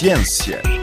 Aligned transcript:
Ciência. 0.00 0.79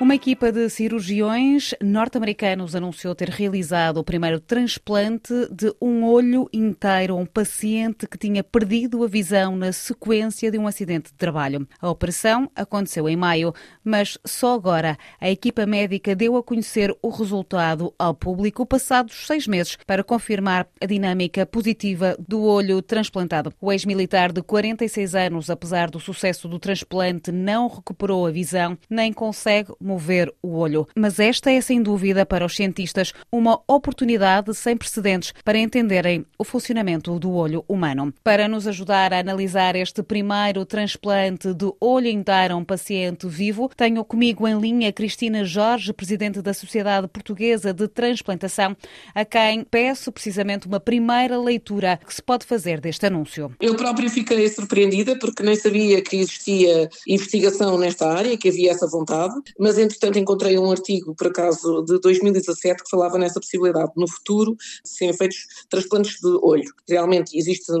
Uma 0.00 0.14
equipa 0.14 0.50
de 0.50 0.66
cirurgiões 0.70 1.74
norte-americanos 1.78 2.74
anunciou 2.74 3.14
ter 3.14 3.28
realizado 3.28 3.98
o 3.98 4.02
primeiro 4.02 4.40
transplante 4.40 5.34
de 5.52 5.74
um 5.78 6.04
olho 6.04 6.48
inteiro 6.54 7.12
a 7.12 7.16
um 7.18 7.26
paciente 7.26 8.06
que 8.06 8.16
tinha 8.16 8.42
perdido 8.42 9.04
a 9.04 9.06
visão 9.06 9.54
na 9.54 9.72
sequência 9.72 10.50
de 10.50 10.56
um 10.56 10.66
acidente 10.66 11.10
de 11.10 11.18
trabalho. 11.18 11.68
A 11.78 11.90
operação 11.90 12.50
aconteceu 12.56 13.10
em 13.10 13.14
maio, 13.14 13.52
mas 13.84 14.16
só 14.24 14.54
agora 14.54 14.96
a 15.20 15.28
equipa 15.28 15.66
médica 15.66 16.16
deu 16.16 16.34
a 16.34 16.42
conhecer 16.42 16.96
o 17.02 17.10
resultado 17.10 17.92
ao 17.98 18.14
público 18.14 18.64
passados 18.64 19.26
seis 19.26 19.46
meses 19.46 19.76
para 19.86 20.02
confirmar 20.02 20.66
a 20.80 20.86
dinâmica 20.86 21.44
positiva 21.44 22.16
do 22.26 22.42
olho 22.42 22.80
transplantado. 22.80 23.52
O 23.60 23.70
ex-militar 23.70 24.32
de 24.32 24.40
46 24.40 25.14
anos, 25.14 25.50
apesar 25.50 25.90
do 25.90 26.00
sucesso 26.00 26.48
do 26.48 26.58
transplante, 26.58 27.30
não 27.30 27.68
recuperou 27.68 28.26
a 28.26 28.30
visão 28.30 28.78
nem 28.88 29.12
consegue 29.12 29.70
mover 29.90 30.32
o 30.40 30.56
olho. 30.56 30.86
Mas 30.94 31.18
esta 31.18 31.50
é, 31.50 31.60
sem 31.60 31.82
dúvida, 31.82 32.24
para 32.24 32.46
os 32.46 32.54
cientistas, 32.54 33.12
uma 33.30 33.60
oportunidade 33.66 34.54
sem 34.54 34.76
precedentes 34.76 35.34
para 35.44 35.58
entenderem 35.58 36.24
o 36.38 36.44
funcionamento 36.44 37.18
do 37.18 37.32
olho 37.32 37.64
humano. 37.68 38.14
Para 38.22 38.46
nos 38.46 38.66
ajudar 38.68 39.12
a 39.12 39.18
analisar 39.18 39.74
este 39.74 40.02
primeiro 40.02 40.64
transplante 40.64 41.52
de 41.52 41.72
olho 41.80 42.06
inteiro 42.06 42.54
a 42.54 42.56
um 42.56 42.64
paciente 42.64 43.26
vivo, 43.26 43.68
tenho 43.76 44.04
comigo 44.04 44.46
em 44.46 44.58
linha 44.58 44.92
Cristina 44.92 45.44
Jorge, 45.44 45.92
presidente 45.92 46.40
da 46.40 46.54
Sociedade 46.54 47.08
Portuguesa 47.08 47.74
de 47.74 47.88
Transplantação, 47.88 48.76
a 49.14 49.24
quem 49.24 49.64
peço 49.64 50.12
precisamente 50.12 50.68
uma 50.68 50.78
primeira 50.78 51.38
leitura 51.38 51.98
que 52.06 52.14
se 52.14 52.22
pode 52.22 52.46
fazer 52.46 52.80
deste 52.80 53.06
anúncio. 53.06 53.52
Eu 53.60 53.74
própria 53.74 54.08
fiquei 54.08 54.48
surpreendida 54.48 55.18
porque 55.18 55.42
nem 55.42 55.56
sabia 55.56 56.00
que 56.00 56.16
existia 56.16 56.88
investigação 57.08 57.76
nesta 57.76 58.08
área, 58.08 58.36
que 58.36 58.48
havia 58.48 58.70
essa 58.70 58.86
vontade, 58.86 59.34
mas 59.58 59.78
entretanto 59.80 60.18
encontrei 60.18 60.58
um 60.58 60.70
artigo, 60.70 61.14
por 61.14 61.28
acaso, 61.28 61.82
de 61.82 61.98
2017 62.00 62.84
que 62.84 62.90
falava 62.90 63.18
nessa 63.18 63.40
possibilidade 63.40 63.92
no 63.96 64.08
futuro 64.08 64.54
de 64.84 64.90
serem 64.90 65.16
feitos 65.16 65.38
transplantes 65.68 66.20
de 66.20 66.28
olho. 66.42 66.70
Realmente 66.88 67.36
existe 67.36 67.72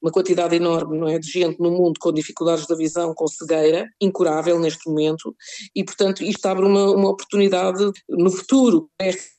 uma 0.00 0.10
quantidade 0.10 0.56
enorme 0.56 0.98
não 0.98 1.08
é, 1.08 1.18
de 1.18 1.30
gente 1.30 1.60
no 1.60 1.70
mundo 1.70 1.98
com 2.00 2.12
dificuldades 2.12 2.66
da 2.66 2.76
visão, 2.76 3.14
com 3.14 3.26
cegueira, 3.26 3.86
incurável 4.00 4.58
neste 4.58 4.88
momento, 4.88 5.34
e 5.74 5.84
portanto 5.84 6.22
isto 6.22 6.44
abre 6.46 6.64
uma, 6.64 6.90
uma 6.90 7.10
oportunidade 7.10 7.90
no 8.08 8.30
futuro 8.30 8.90
nesta 9.00 9.37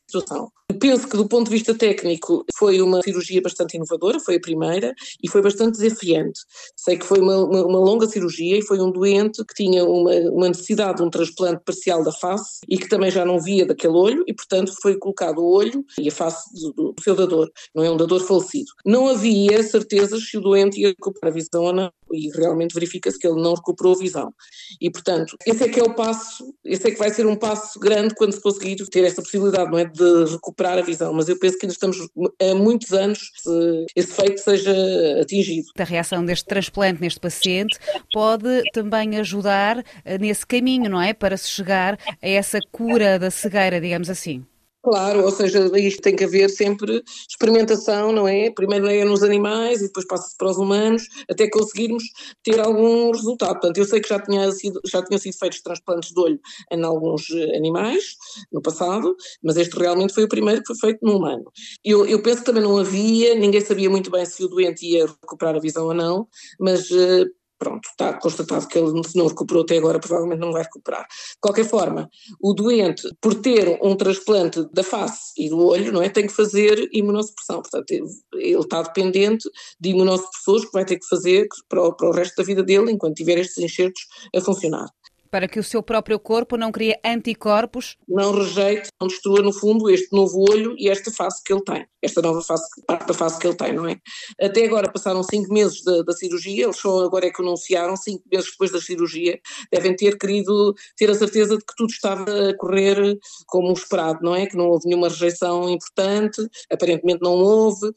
Penso 0.80 1.08
que, 1.08 1.18
do 1.18 1.28
ponto 1.28 1.46
de 1.46 1.52
vista 1.52 1.74
técnico, 1.74 2.46
foi 2.56 2.82
uma 2.82 3.02
cirurgia 3.02 3.42
bastante 3.42 3.76
inovadora, 3.76 4.20
foi 4.20 4.36
a 4.36 4.40
primeira, 4.40 4.94
e 5.22 5.28
foi 5.28 5.42
bastante 5.42 5.80
desafiante. 5.80 6.40
Sei 6.76 6.98
que 6.98 7.06
foi 7.06 7.20
uma, 7.20 7.44
uma, 7.44 7.66
uma 7.66 7.80
longa 7.80 8.08
cirurgia 8.08 8.58
e 8.58 8.62
foi 8.62 8.80
um 8.80 8.92
doente 8.92 9.44
que 9.46 9.54
tinha 9.56 9.84
uma, 9.84 10.12
uma, 10.32 10.48
necessidade 10.48 10.98
de 10.98 11.04
um 11.04 11.10
transplante 11.10 11.64
parcial 11.66 12.04
da 12.04 12.12
face 12.12 12.60
e 12.70 12.78
que 12.78 12.88
também 12.88 13.10
já 13.10 13.26
não 13.26 13.40
via 13.40 13.66
daquele 13.66 13.94
olho, 13.94 14.24
e, 14.28 14.34
portanto, 14.34 14.74
foi 14.82 14.98
colocado 14.98 15.40
o 15.40 15.52
olho 15.52 15.84
e 16.00 16.08
a 16.08 16.12
face 16.12 16.54
do, 16.54 16.94
do 16.94 17.04
seu 17.04 17.16
dador, 17.16 17.50
não 17.76 17.84
é 17.84 17.92
um 17.92 17.98
dador 17.98 18.22
falecido. 18.22 18.72
Não 18.86 19.10
havia 19.10 19.62
certezas 19.64 20.24
se 20.30 20.38
o 20.38 20.42
doente 20.42 20.80
ia 20.80 20.90
recuperar 20.90 21.32
a 21.32 21.36
visão 21.36 21.64
ou 21.64 21.74
não, 21.74 21.92
e 22.12 22.30
realmente 22.36 22.74
verifica-se 22.74 23.18
que 23.18 23.28
ele 23.28 23.42
não 23.42 23.54
recuperou 23.54 23.96
a 23.96 24.00
visão. 24.00 24.34
E, 24.80 24.90
portanto, 24.90 25.38
esse 25.46 25.64
é 25.64 25.68
que 25.68 25.80
é 25.80 25.84
o 25.84 25.94
passo, 25.94 26.54
esse 26.64 26.88
é 26.88 26.92
que 26.92 26.98
vai 26.98 27.10
ser 27.10 27.26
um 27.26 27.36
passo 27.36 27.80
grande 27.80 28.16
quando 28.16 28.34
se 28.34 28.42
conseguir 28.42 28.76
ter 28.90 29.04
essa 29.04 29.22
possibilidade, 29.22 29.72
não 29.72 29.78
é, 29.78 29.86
de 29.86 30.26
recuperar 30.32 30.78
a 30.78 30.82
visão, 30.82 31.14
mas 31.14 31.28
eu 31.30 31.38
penso 31.38 31.58
que 31.58 31.66
ainda 31.66 31.74
estamos 31.74 31.98
há 32.42 32.56
muitos 32.56 32.92
anos 32.94 33.32
se 33.38 33.86
esse 33.96 34.14
feito 34.14 34.40
seja 34.40 34.74
atingido. 35.22 35.68
A 35.78 35.84
reação 35.84 36.24
deste 36.24 36.46
transplante 36.46 37.02
neste 37.02 37.20
paciente 37.20 37.78
pode 38.14 38.64
também 38.74 39.18
ajudar 39.18 39.84
nesse 40.20 40.46
caminho, 40.46 40.90
não 40.90 41.02
é? 41.02 41.14
Para 41.14 41.38
se 41.38 41.50
chegar 41.50 41.98
a 42.22 42.28
essa 42.28 42.60
cura 42.72 43.20
da 43.20 43.32
cegueira, 43.32 43.80
digamos 43.80 44.10
assim. 44.10 44.46
Claro, 44.90 45.24
ou 45.24 45.32
seja, 45.32 45.70
isto 45.78 46.02
tem 46.02 46.16
que 46.16 46.24
haver 46.24 46.50
sempre 46.50 47.04
experimentação, 47.30 48.12
não 48.12 48.28
é? 48.28 48.50
Primeiro 48.50 48.88
é 48.88 49.06
nos 49.06 49.22
animais 49.22 49.82
e 49.82 49.84
depois 49.86 50.08
passa-se 50.08 50.36
para 50.36 50.50
os 50.50 50.58
humanos, 50.58 51.04
até 51.30 51.48
conseguirmos 51.48 52.04
ter 52.44 52.60
algum 52.60 53.12
resultado. 53.12 53.52
Portanto, 53.52 53.78
eu 53.78 53.86
sei 53.86 54.02
que 54.02 54.10
já 54.10 54.20
tinha 54.20 54.52
sido, 54.52 54.82
já 54.92 55.04
tinham 55.04 55.20
sido 55.20 55.38
feitos 55.38 55.62
transplantes 55.62 56.10
de 56.10 56.20
olho 56.20 56.40
em 56.72 56.84
alguns 56.84 57.30
eh, 57.30 57.56
animais 57.56 58.04
no 58.52 58.64
passado, 58.64 59.16
mas 59.44 59.58
este 59.58 59.78
realmente 59.78 60.12
foi 60.12 60.24
o 60.24 60.28
primeiro 60.28 60.62
que 60.62 60.74
foi 60.74 60.90
feito 60.90 61.06
no 61.06 61.18
humano. 61.18 61.44
Eu, 61.86 62.08
eu 62.08 62.20
penso 62.24 62.40
que 62.40 62.46
também 62.46 62.64
não 62.64 62.76
havia, 62.76 63.36
ninguém 63.36 63.62
sabia 63.62 63.92
muito 63.92 64.10
bem 64.10 64.26
se 64.26 64.44
o 64.44 64.48
doente 64.48 64.88
ia 64.88 65.06
recuperar 65.06 65.56
a 65.56 65.60
visão 65.60 65.86
ou 65.86 65.94
não, 65.94 66.28
mas 66.60 66.90
uh, 66.90 67.30
pronto, 67.60 67.88
está 67.90 68.14
constatado 68.14 68.68
que 68.68 68.80
ele 68.80 69.02
não 69.16 69.28
recuperou 69.28 69.64
até 69.64 69.78
agora, 69.78 70.00
provavelmente 70.00 70.40
não 70.40 70.54
vai 70.54 70.64
recuperar. 70.64 71.04
De 71.04 71.40
qualquer 71.42 71.66
forma, 71.66 72.10
o 72.42 72.54
doente, 72.54 73.08
por 73.22 73.36
ter 73.36 73.78
um 73.84 73.96
transplante 73.96 74.66
da 74.74 74.84
face 74.84 75.34
e 75.38 75.50
do 75.50 75.60
olho, 75.60 75.92
não 75.92 76.02
é, 76.02 76.10
tem 76.10 76.26
que 76.26 76.34
fazer 76.34 76.90
imunossupressão, 76.94 77.62
portanto, 77.62 77.92
ele, 77.92 78.58
está 78.60 78.82
dependente 78.82 79.50
de 79.80 79.90
imunossupressores 79.90 80.66
que 80.66 80.72
vai 80.72 80.86
ter 80.86 80.98
que 80.98 81.08
fazer 81.08 81.48
para 81.68 81.84
o, 81.84 81.94
para 81.94 82.10
o 82.10 82.14
resto 82.14 82.36
da 82.38 82.44
vida 82.44 82.64
dele, 82.64 82.92
enquanto 82.92 83.18
tiver 83.18 83.38
estes 83.38 83.58
enxertos 83.58 84.08
a 84.34 84.42
funcionar 84.42 84.90
para 85.30 85.48
que 85.48 85.60
o 85.60 85.64
seu 85.64 85.82
próprio 85.82 86.20
corpo 86.20 86.58
não 86.58 86.72
crie 86.72 86.96
anticorpos? 87.06 87.98
Não 88.08 88.34
rejeite, 88.34 88.90
não 89.00 89.08
destrua 89.08 89.42
no 89.42 89.54
fundo 89.54 89.90
este 89.90 90.16
novo 90.16 90.46
olho 90.50 90.76
e 90.78 90.90
esta 90.90 91.12
face 91.12 91.44
que 91.44 91.54
ele 91.54 91.64
tem, 91.64 91.86
esta 92.02 92.22
nova 92.22 92.42
face, 92.42 92.64
parte 92.86 93.08
da 93.08 93.14
face 93.14 93.40
que 93.40 93.48
ele 93.48 93.56
tem, 93.56 93.74
não 93.74 93.88
é? 93.88 93.98
Até 94.42 94.66
agora 94.66 94.92
passaram 94.92 95.24
cinco 95.24 95.54
meses 95.54 95.84
da, 95.84 96.02
da 96.04 96.14
cirurgia, 96.14 96.66
eles 96.66 96.78
só 96.78 97.06
agora 97.06 97.28
é 97.28 97.32
que 97.32 97.42
anunciaram, 97.42 97.96
cinco 97.96 98.24
meses 98.32 98.52
depois 98.52 98.72
da 98.72 98.82
cirurgia, 98.82 99.40
devem 99.72 99.96
ter 99.96 100.18
querido 100.18 100.74
ter 100.98 101.10
a 101.10 101.16
certeza 101.16 101.58
de 101.58 101.64
que 101.64 101.76
tudo 101.76 101.92
estava 101.92 102.50
a 102.50 102.58
correr 102.58 103.18
como 103.48 103.72
esperado, 103.74 104.20
não 104.22 104.36
é? 104.36 104.48
Que 104.48 104.58
não 104.58 104.70
houve 104.70 104.88
nenhuma 104.88 105.10
rejeição 105.10 105.70
importante, 105.70 106.42
aparentemente 106.72 107.22
não 107.22 107.34
houve, 107.34 107.92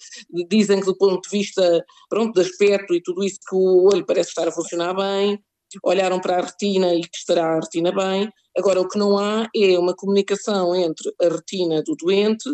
dizem 0.48 0.81
que 0.81 0.87
do 0.87 0.97
ponto 0.97 1.22
de 1.22 1.38
vista, 1.38 1.84
pronto, 2.09 2.34
de 2.34 2.41
aspecto 2.41 2.94
e 2.94 3.03
tudo 3.03 3.25
isso 3.25 3.38
que 3.48 3.54
o 3.54 3.84
olho 3.92 4.04
parece 4.04 4.31
estar 4.31 4.48
a 4.48 4.53
funcionar 4.53 4.94
bem, 4.94 5.42
olharam 5.83 6.21
para 6.21 6.38
a 6.38 6.41
retina 6.41 6.94
e 6.94 7.00
que 7.03 7.16
estará 7.16 7.56
a 7.56 7.60
retina 7.60 7.93
bem. 7.93 8.31
Agora, 8.56 8.81
o 8.81 8.88
que 8.88 8.99
não 8.99 9.19
há 9.19 9.49
é 9.56 9.78
uma 9.78 9.94
comunicação 9.94 10.75
entre 10.77 11.10
a 11.22 11.28
retina 11.28 11.83
do 11.83 11.97
doente 11.97 12.44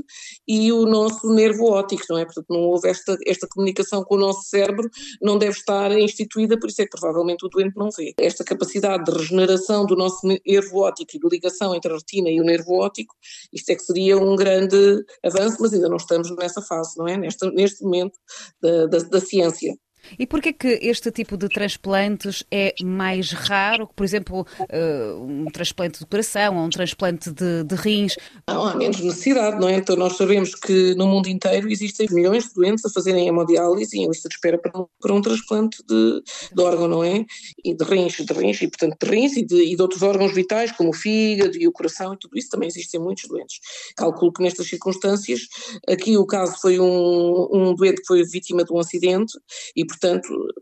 e 0.47 0.73
o 0.73 0.87
nosso 0.87 1.29
nervo 1.33 1.73
óptico, 1.73 2.05
não 2.11 2.19
é? 2.19 2.25
Portanto, 2.25 2.47
não 2.51 2.61
houve 2.61 2.89
esta, 2.89 3.17
esta 3.27 3.49
comunicação 3.49 4.05
com 4.05 4.15
o 4.15 4.19
nosso 4.19 4.43
cérebro, 4.43 4.89
não 5.21 5.39
deve 5.39 5.59
estar 5.59 5.91
instituída, 5.99 6.59
por 6.59 6.69
isso 6.69 6.83
é 6.83 6.84
que 6.84 6.97
provavelmente 6.97 7.45
o 7.45 7.49
doente 7.49 7.77
não 7.77 7.89
vê. 7.91 8.15
Esta 8.21 8.45
capacidade 8.45 9.05
de 9.05 9.11
regeneração 9.11 9.85
do 9.87 9.97
nosso 9.97 10.21
nervo 10.25 10.79
óptico 10.79 11.11
e 11.15 11.19
de 11.19 11.29
ligação 11.29 11.75
entre 11.75 11.93
a 11.93 11.97
retina 11.97 12.31
e 12.31 12.41
o 12.41 12.45
nervo 12.45 12.75
óptico, 12.75 13.15
isto 13.53 13.71
é 13.71 13.75
que 13.75 13.83
seria 13.83 14.17
um 14.19 14.37
grande 14.37 15.05
avanço, 15.25 15.56
mas 15.61 15.73
ainda 15.73 15.89
não 15.89 15.97
estamos 15.97 16.31
nessa 16.37 16.62
fase, 16.62 16.97
não 16.97 17.09
é? 17.09 17.17
Neste, 17.17 17.45
neste 17.50 17.83
momento 17.83 18.17
da, 18.62 18.87
da, 18.87 18.99
da 18.99 19.21
ciência. 19.21 19.77
E 20.19 20.27
porquê 20.27 20.53
que 20.53 20.79
este 20.83 21.11
tipo 21.11 21.37
de 21.37 21.49
transplantes 21.49 22.45
é 22.51 22.75
mais 22.83 23.33
raro 23.33 23.87
que, 23.87 23.95
por 23.95 24.05
exemplo, 24.05 24.47
uh, 24.61 25.23
um 25.23 25.47
transplante 25.47 26.01
de 26.01 26.07
coração 26.07 26.57
ou 26.57 26.65
um 26.65 26.71
transplante 26.71 27.31
de, 27.31 27.65
de, 27.65 27.75
rins? 27.75 28.17
Não, 28.47 28.67
há 28.67 28.75
menos 28.75 29.01
necessidade, 29.01 29.61
não 29.61 29.69
é? 29.69 29.77
Então 29.77 29.97
nós 29.97 30.17
sabemos 30.17 30.55
que 30.55 30.95
no 30.95 31.07
mundo 31.07 31.29
inteiro 31.29 31.71
existem 31.71 32.07
milhões 32.11 32.45
de 32.49 32.55
doentes 32.55 32.85
a 32.85 32.91
fazerem 32.91 33.29
hemodiálise 33.29 33.97
e 33.97 34.01
em 34.01 34.09
lista 34.09 34.29
de 34.29 34.35
espera 34.35 34.59
para 34.59 34.81
um, 34.81 34.87
para 35.01 35.13
um 35.13 35.21
transplante 35.21 35.83
de, 35.89 36.23
de, 36.55 36.63
órgão, 36.63 36.89
não 36.89 37.05
é? 37.05 37.25
E 37.65 37.75
de 37.75 37.85
rins, 37.85 38.17
de 38.17 38.33
rins, 38.33 38.63
e 38.63 38.69
portanto 38.69 38.97
de 39.01 39.11
rins 39.11 39.37
e 39.37 39.45
de, 39.45 39.73
e 39.73 39.77
de 39.77 39.83
outros 39.83 40.03
órgãos 40.03 40.33
vitais, 40.35 40.73
como 40.73 40.91
o 40.91 40.95
fígado 40.95 41.57
e 41.57 41.67
o 41.67 41.73
coração 41.73 42.15
e 42.15 42.19
tudo 42.19 42.37
isso, 42.39 42.49
também 42.51 42.69
existem 42.69 43.01
muitos 43.01 43.29
doentes. 43.29 43.59
Calculo 43.97 44.33
que 44.33 44.43
nestas 44.43 44.69
circunstâncias, 44.69 45.41
aqui 45.89 46.17
o 46.17 46.27
caso 46.27 46.57
foi 46.61 46.79
um, 46.81 47.49
um 47.53 47.75
doente 47.75 48.01
que 48.01 48.07
foi 48.07 48.25
vítima 48.25 48.65
de 48.65 48.73
um 48.73 48.79
acidente 48.79 49.33
e, 49.77 49.85
portanto, 49.85 49.98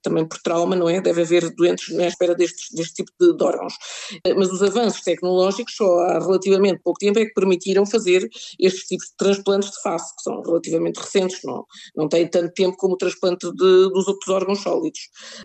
também 0.03 0.27
por 0.27 0.39
trauma, 0.43 0.77
não 0.77 0.89
é? 0.89 1.01
Deve 1.01 1.23
haver 1.23 1.55
doentes 1.55 1.95
na 1.95 2.07
espera 2.07 2.35
deste 2.35 2.95
tipo 2.95 3.11
de, 3.21 3.37
de 3.37 3.45
órgãos. 3.45 3.75
Eh, 4.25 4.35
mas 4.35 4.51
os 4.51 4.63
avanços 4.63 5.03
tecnológicos 5.03 5.75
só 5.77 6.01
há 6.01 6.19
relativamente 6.19 6.81
pouco 6.83 6.99
tempo 6.99 7.19
é 7.19 7.27
que 7.27 7.35
permitiram 7.35 7.85
fazer 7.87 8.29
estes 8.59 8.85
tipos 8.85 9.07
de 9.09 9.17
transplantes 9.17 9.71
de 9.71 9.81
face, 9.83 10.15
que 10.17 10.23
são 10.23 10.43
relativamente 10.43 10.99
recentes, 10.99 11.41
não, 11.45 11.65
não 11.95 12.09
têm 12.09 12.29
tanto 12.29 12.53
tempo 12.53 12.77
como 12.77 12.95
o 12.95 12.97
transplante 12.97 13.51
de, 13.51 13.91
dos 13.91 14.09
outros 14.09 14.29
órgãos 14.29 14.61
sólidos. 14.61 15.01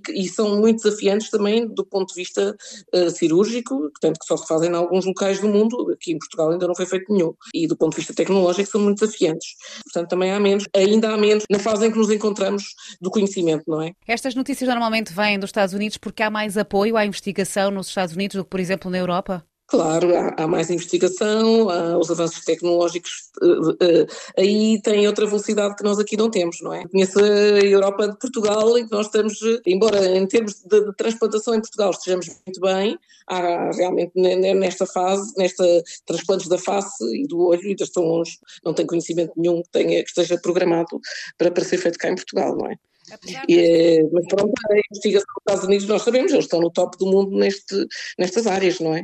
E 0.10 0.28
são 0.28 0.58
muito 0.58 0.84
desafiantes 0.84 1.30
também 1.30 1.68
do 1.68 1.86
ponto 1.86 2.10
de 2.10 2.16
vista 2.16 2.56
uh, 2.94 3.10
cirúrgico, 3.12 3.78
portanto, 3.80 4.20
que 4.20 4.26
só 4.26 4.38
se 4.38 4.48
fazem 4.48 4.70
em 4.70 4.76
alguns 4.76 5.06
locais 5.06 5.40
do 5.40 5.48
mundo, 5.48 5.92
aqui 5.92 6.14
em 6.14 6.20
Portugal 6.20 6.52
ainda 6.52 6.68
não 6.68 6.76
foi 6.76 6.86
feito 6.86 7.12
nenhum. 7.12 7.34
E 7.54 7.68
do 7.68 7.78
ponto 7.78 7.92
de 7.92 7.98
vista 7.98 8.14
tecnológico 8.14 8.70
são 8.70 8.82
muito 8.82 9.00
desafiantes. 9.00 9.56
Portanto, 9.84 10.10
também 10.10 10.32
há 10.32 10.40
menos, 10.40 10.66
ainda 10.76 11.14
há 11.14 11.18
menos 11.18 11.44
na 11.50 11.60
fase 11.60 11.88
em 11.88 11.92
que 11.92 11.98
nos 11.98 12.10
encontramos 12.10 12.64
do 13.00 13.10
conhecimento, 13.10 13.64
não 13.68 13.81
é? 13.81 13.81
Estas 14.08 14.36
notícias 14.36 14.70
normalmente 14.70 15.14
vêm 15.14 15.40
dos 15.40 15.50
Estados 15.50 15.74
Unidos 15.74 15.98
porque 15.98 16.24
há 16.24 16.30
mais 16.30 16.58
apoio 16.58 16.98
à 16.98 17.06
investigação 17.06 17.72
nos 17.72 17.88
Estados 17.88 18.16
Unidos 18.16 18.38
do 18.38 18.44
que, 18.44 18.50
por 18.50 18.60
exemplo, 18.60 18.90
na 18.90 18.98
Europa? 18.98 19.46
Claro, 19.72 20.14
há, 20.14 20.36
há, 20.38 20.48
mais 20.50 20.70
investigação, 20.70 21.70
há 21.70 21.98
os 21.98 22.12
avanços 22.12 22.44
tecnológicos, 22.44 23.32
uh, 23.42 23.70
uh, 23.70 24.08
aí 24.38 24.82
tem 24.82 25.08
outra 25.08 25.26
velocidade 25.26 25.78
que 25.78 25.84
nós 25.84 25.98
aqui 25.98 26.18
não 26.18 26.30
temos, 26.30 26.60
não 26.60 26.74
é? 26.74 26.86
Conheço 26.90 27.18
a 27.24 27.26
Europa 27.26 28.10
de 28.10 28.20
Portugal, 28.20 28.78
em 28.78 28.86
que 28.86 28.92
nós 28.92 29.06
estamos, 29.06 29.40
embora 29.66 30.06
em 30.18 30.28
termos 30.28 30.56
de, 30.56 30.88
de 30.88 30.94
transplantação 30.98 31.56
em 31.56 31.62
Portugal 31.62 31.92
estejamos 31.92 32.28
muito 32.46 32.60
bem, 32.60 33.00
há 33.26 33.72
realmente 33.72 34.12
nesta 34.14 34.86
fase, 34.86 35.34
nesta 35.38 35.64
transplantes 36.06 36.50
da 36.50 36.58
face 36.58 37.06
e 37.16 37.26
do 37.26 37.40
olho, 37.40 37.62
ainda 37.62 37.86
estão 37.86 38.04
longe, 38.04 38.40
não 38.66 38.74
tenho 38.74 38.90
conhecimento 38.90 39.32
nenhum 39.38 39.62
que, 39.64 39.70
tenha, 39.70 40.04
que 40.04 40.10
esteja 40.10 40.38
programado 40.38 41.00
para, 41.38 41.50
para 41.50 41.64
ser 41.64 41.78
feito 41.78 41.98
cá 41.98 42.10
em 42.10 42.16
Portugal, 42.16 42.58
não 42.58 42.70
é? 42.70 42.76
Eh, 43.50 44.04
mas 44.12 44.28
pronto, 44.28 44.54
a 44.70 44.78
investigação 44.78 45.26
dos 45.28 45.42
Estados 45.42 45.64
Unidos 45.66 45.88
nós 45.88 46.02
sabemos, 46.02 46.32
eles 46.32 46.46
estão 46.46 46.62
no 46.62 46.72
top 46.72 46.98
do 46.98 47.08
mundo 47.08 47.38
neste, 47.38 47.86
nestas 48.18 48.48
áreas, 48.48 48.80
não 48.80 48.96
é? 48.96 49.04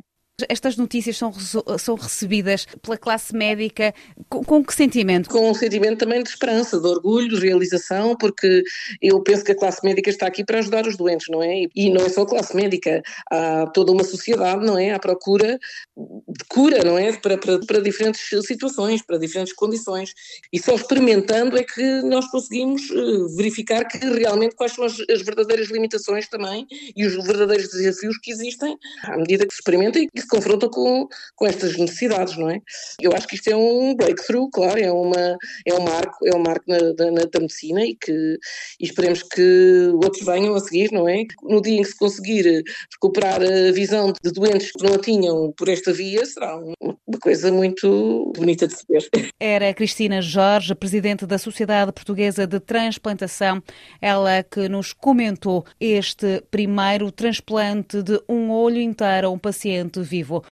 Estas 0.50 0.78
notícias 0.78 1.18
são, 1.18 1.34
são 1.80 1.96
recebidas 1.96 2.68
pela 2.84 2.96
classe 2.96 3.36
médica 3.36 3.92
com, 4.30 4.44
com, 4.44 4.64
que 4.64 4.72
sentimento? 4.72 5.32
Com 5.32 5.50
um 5.50 5.54
sentimento 5.56 5.98
também 5.98 6.22
de 6.22 6.30
esperança, 6.30 6.80
de 6.80 6.86
orgulho, 6.86 7.28
de 7.28 7.44
realização, 7.44 8.16
porque 8.16 8.62
eu 9.02 9.20
penso 9.24 9.44
que 9.44 9.54
a 9.54 9.58
classe 9.58 9.84
médica 9.84 10.12
está 10.12 10.28
aqui 10.28 10.46
para 10.46 10.60
ajudar 10.60 10.86
os 10.86 10.96
doentes, 10.96 11.26
não 11.28 11.42
é? 11.42 11.64
E 11.76 11.90
não 11.90 12.06
é 12.06 12.10
só 12.10 12.22
a 12.22 12.28
classe 12.28 12.56
médica, 12.56 13.02
há 13.32 13.66
toda 13.74 13.92
uma 13.92 14.04
sociedade, 14.04 14.64
não 14.64 14.78
é? 14.78 14.92
À 14.92 15.00
procura 15.00 15.58
de 15.98 16.46
cura, 16.48 16.84
não 16.84 17.00
é? 17.00 17.14
Para, 17.14 17.36
para, 17.40 17.60
para 17.62 17.82
diferentes 17.82 18.22
situações, 18.46 19.02
para 19.02 19.18
diferentes 19.18 19.54
condições. 19.54 20.14
E 20.54 20.60
só 20.60 20.76
experimentando 20.76 21.58
é 21.58 21.64
que 21.64 22.04
nós 22.04 22.30
conseguimos 22.30 22.84
eh, 22.92 23.36
verificar 23.36 23.86
que 23.86 23.98
realmente 23.98 24.56
quais 24.56 24.74
são 24.74 24.86
as, 24.86 25.00
as 25.10 25.24
verdadeiras 25.24 25.72
limitações 25.72 26.28
também 26.28 26.68
e 26.96 27.08
os 27.08 27.16
verdadeiros 27.26 27.70
desafios 27.70 28.20
que 28.20 28.32
existem 28.32 28.78
à 29.02 29.18
medida 29.18 29.48
que 29.48 29.54
se 29.56 29.62
experimenta 29.62 29.98
e 29.98 30.08
que 30.08 30.27
se 30.28 30.36
confronta 30.36 30.70
com, 30.70 31.08
com 31.36 31.46
estas 31.46 31.78
necessidades, 31.78 32.38
não 32.38 32.50
é? 32.50 32.60
Eu 33.02 33.14
acho 33.14 33.28
que 33.28 33.36
isto 33.36 33.48
é 33.50 33.56
um 33.56 33.96
breakthrough, 33.96 34.50
claro, 34.50 34.80
é, 34.80 34.92
uma, 34.92 35.38
é 35.66 35.74
um 35.74 35.82
marco, 35.82 36.28
é 36.28 36.36
um 36.36 36.40
marco 36.40 36.66
na, 36.68 36.78
na, 36.78 37.22
da 37.32 37.40
medicina 37.40 37.86
e 37.86 37.96
que 37.96 38.38
e 38.80 38.86
esperemos 38.86 39.24
que 39.24 39.92
outros 39.94 40.26
venham 40.26 40.54
a 40.56 40.60
seguir, 40.60 40.92
não 40.92 41.08
é? 41.08 41.24
No 41.44 41.62
dia 41.62 41.78
em 41.80 41.82
que 41.82 41.90
se 41.90 41.98
conseguir 41.98 42.64
recuperar 42.92 43.42
a 43.42 43.72
visão 43.72 44.12
de 44.24 44.32
doentes 44.32 44.72
que 44.72 44.84
não 44.84 44.96
a 44.96 44.98
tinham 44.98 45.54
por 45.56 45.70
esta 45.70 45.94
via, 45.94 46.26
será 46.26 46.58
uma 46.58 47.20
coisa 47.22 47.52
muito 47.52 48.32
bonita 48.36 48.68
de 48.68 48.76
se 48.76 48.86
ver. 48.88 49.08
Era 49.40 49.74
Cristina 49.74 50.22
Jorge, 50.22 50.76
presidente 50.76 51.26
da 51.26 51.38
Sociedade 51.38 51.92
Portuguesa 51.92 52.46
de 52.46 52.60
Transplantação, 52.60 53.62
ela 54.02 54.44
que 54.44 54.68
nos 54.68 54.94
comentou 54.94 55.66
este 55.80 56.44
primeiro 56.52 57.12
transplante 57.12 58.02
de 58.02 58.20
um 58.28 58.52
olho 58.52 58.80
inteiro 58.80 59.28
a 59.28 59.30
um 59.30 59.40
paciente 59.40 60.02
vivo 60.02 60.17
vivo. 60.18 60.44